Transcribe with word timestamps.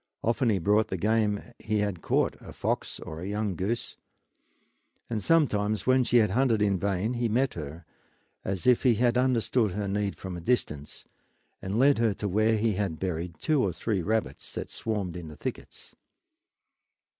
Often 0.23 0.49
he 0.49 0.57
brought 0.57 0.87
the 0.87 0.97
game 0.97 1.43
he 1.59 1.77
had 1.81 2.01
caught, 2.01 2.35
a 2.41 2.53
fox 2.53 2.99
or 3.01 3.21
a 3.21 3.27
young 3.27 3.55
goose; 3.55 3.97
and 5.11 5.21
sometimes 5.21 5.85
when 5.85 6.03
she 6.03 6.17
had 6.17 6.31
hunted 6.31 6.59
in 6.59 6.79
vain 6.79 7.13
he 7.13 7.29
met 7.29 7.53
her, 7.53 7.85
as 8.43 8.65
if 8.65 8.81
he 8.81 8.95
had 8.95 9.15
understood 9.15 9.73
her 9.73 9.87
need 9.87 10.15
from 10.15 10.35
a 10.35 10.41
distance, 10.41 11.05
and 11.61 11.77
led 11.77 11.99
her 11.99 12.15
to 12.15 12.27
where 12.27 12.57
he 12.57 12.73
had 12.73 12.97
buried 12.99 13.37
two 13.37 13.61
or 13.61 13.71
three 13.73 13.99
of 13.99 14.05
the 14.05 14.09
rabbits 14.09 14.51
that 14.55 14.71
swarmed 14.71 15.15
in 15.15 15.27
the 15.27 15.37
thickets. 15.37 15.93